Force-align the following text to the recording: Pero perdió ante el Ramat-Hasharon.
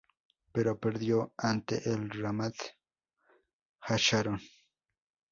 Pero 0.51 0.79
perdió 0.79 1.31
ante 1.37 1.87
el 1.87 2.09
Ramat-Hasharon. 2.09 4.41